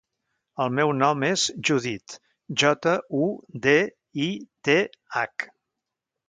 [0.63, 2.15] El meu nom és Judith:
[2.63, 2.95] jota,
[3.27, 3.31] u,
[3.67, 3.77] de,
[4.31, 4.31] i,
[4.71, 4.79] te,
[5.19, 5.47] hac.